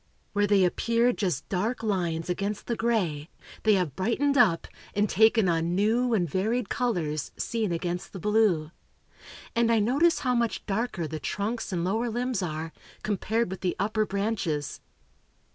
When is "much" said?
10.33-10.65